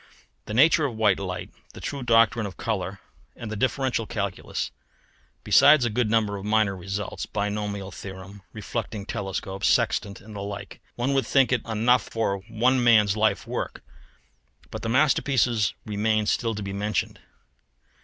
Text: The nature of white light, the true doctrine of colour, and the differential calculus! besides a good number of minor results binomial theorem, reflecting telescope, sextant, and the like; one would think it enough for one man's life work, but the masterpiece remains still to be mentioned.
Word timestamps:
The 0.47 0.55
nature 0.55 0.87
of 0.87 0.95
white 0.95 1.19
light, 1.19 1.51
the 1.73 1.79
true 1.79 2.01
doctrine 2.01 2.47
of 2.47 2.57
colour, 2.57 2.99
and 3.35 3.51
the 3.51 3.55
differential 3.55 4.07
calculus! 4.07 4.71
besides 5.43 5.85
a 5.85 5.91
good 5.91 6.09
number 6.09 6.37
of 6.37 6.43
minor 6.43 6.75
results 6.75 7.27
binomial 7.27 7.91
theorem, 7.91 8.41
reflecting 8.51 9.05
telescope, 9.05 9.63
sextant, 9.63 10.19
and 10.19 10.35
the 10.35 10.41
like; 10.41 10.81
one 10.95 11.13
would 11.13 11.27
think 11.27 11.51
it 11.51 11.63
enough 11.67 12.01
for 12.09 12.37
one 12.49 12.83
man's 12.83 13.15
life 13.15 13.45
work, 13.45 13.83
but 14.71 14.81
the 14.81 14.89
masterpiece 14.89 15.75
remains 15.85 16.31
still 16.31 16.55
to 16.55 16.63
be 16.63 16.73
mentioned. 16.73 17.19